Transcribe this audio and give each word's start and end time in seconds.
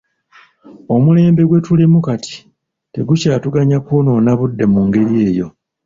Omulembe 0.95 1.41
gwe 1.45 1.59
tulimu 1.65 1.99
kati 2.07 2.35
tegukyatuganya 2.93 3.77
kwonoona 3.85 4.31
budde 4.39 4.65
mu 4.73 4.81
ngeri 4.87 5.15
eyo. 5.27 5.47